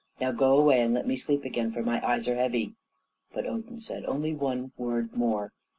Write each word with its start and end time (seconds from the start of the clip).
"Now 0.19 0.31
go 0.31 0.57
away 0.57 0.81
and 0.81 0.95
let 0.95 1.05
me 1.05 1.15
sleep 1.15 1.45
again, 1.45 1.71
for 1.71 1.83
my 1.83 2.03
eyes 2.03 2.27
are 2.27 2.33
heavy." 2.33 2.73
But 3.35 3.45
Odin 3.45 3.79
said, 3.79 4.03
"Only 4.07 4.33
one 4.33 4.71
word 4.75 5.15
more. 5.15 5.53